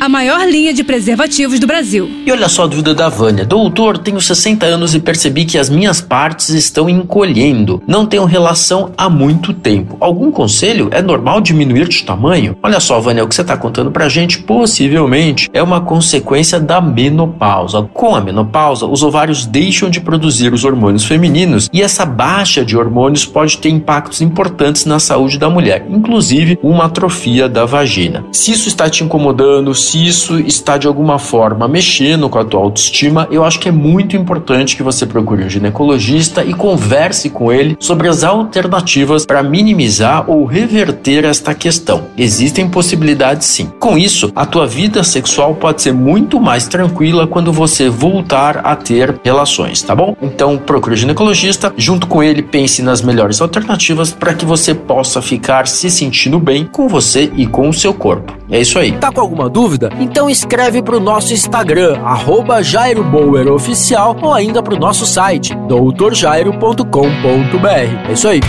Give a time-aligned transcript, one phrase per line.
[0.00, 2.08] a maior linha de preservativos do Brasil.
[2.26, 3.44] E olha só a dúvida da Vânia.
[3.44, 7.82] Doutor, tenho 60 anos e percebi que as minhas partes estão encolhendo.
[7.86, 9.96] Não tenho relação há muito tempo.
[10.00, 10.88] Algum conselho?
[10.92, 12.56] É normal diminuir de tamanho?
[12.62, 16.80] Olha só, Vânia, o que você está contando pra gente possivelmente é uma consequência da
[16.80, 17.82] menopausa.
[17.94, 22.76] Com a menopausa, os ovários deixam de produzir os hormônios femininos e essa baixa de
[22.76, 28.24] hormônios pode ter impactos importantes na saúde da mulher, inclusive uma atrofia da vagina.
[28.32, 32.60] Se isso está te incomodando, se isso está de alguma forma mexendo com a tua
[32.60, 37.52] autoestima, eu acho que é muito importante que você procure um ginecologista e converse com
[37.52, 42.08] ele sobre as alternativas para minimizar ou reverter esta questão.
[42.18, 43.70] Existem possibilidades sim.
[43.78, 48.74] Com isso, a tua vida sexual pode ser muito mais tranquila quando você voltar a
[48.74, 50.16] ter relações, tá bom?
[50.20, 55.22] Então, procure um ginecologista, junto com ele pense nas melhores alternativas para que você possa
[55.22, 58.36] ficar se sentindo bem com você e com o seu corpo.
[58.50, 58.92] É isso aí.
[58.92, 59.75] Tá com alguma dúvida?
[59.98, 68.08] Então escreve pro nosso Instagram, arroba Jairo Bauer Oficial, ou ainda pro nosso site, doutorjairo.com.br.
[68.08, 68.40] É isso aí.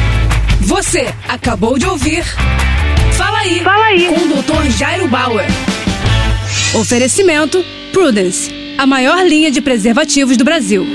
[0.61, 2.23] Você acabou de ouvir
[3.13, 4.07] Fala aí, Fala aí.
[4.07, 4.69] com o Dr.
[4.77, 5.45] Jairo Bauer.
[6.75, 10.85] Oferecimento Prudence, a maior linha de preservativos do Brasil.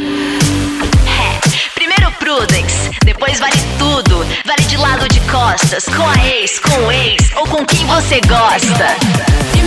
[1.74, 4.24] Primeiro Prudence, depois vale tudo.
[4.44, 8.20] Vale de lado de costas, com a ex, com o ex ou com quem você
[8.20, 8.86] gosta.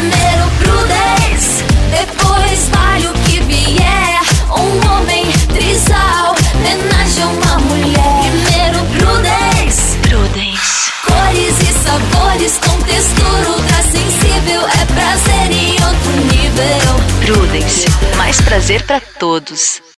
[0.06, 4.22] Primeiro Prudence, depois vale o que vier.
[4.52, 8.22] Um homem trisal, homenagem a uma mulher.
[8.30, 10.92] Primeiro Prudence, Prudence.
[11.08, 14.62] cores e sabores com textura ultra sensível.
[14.62, 16.94] É prazer em outro nível.
[17.26, 17.88] Prudence.
[18.16, 19.82] Mais prazer pra todos.